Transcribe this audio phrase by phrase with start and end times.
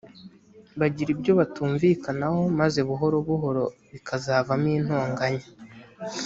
[0.79, 5.45] bagira ibyo batumvikanaho maze buhoro buhoro bikazavamo intonganya